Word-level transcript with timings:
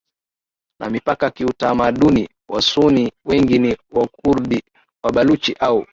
na 0.79 0.89
mipaka 0.89 1.31
kiutamaduni 1.31 2.29
Wasunni 2.49 3.11
wengi 3.25 3.59
ni 3.59 3.77
Wakurdi 3.91 4.63
Wabaluchi 5.03 5.53
au 5.59 5.85